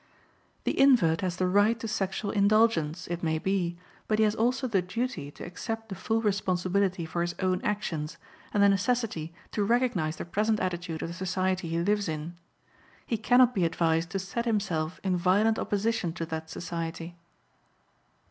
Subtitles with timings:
[0.63, 3.77] The invert has the right to sexual indulgence, it may be,
[4.07, 8.17] but he has also the duty to accept the full responsibility for his own actions,
[8.51, 12.35] and the necessity to recognize the present attitude of the society he lives in.
[13.05, 17.15] He cannot be advised to set himself in violent opposition to that society.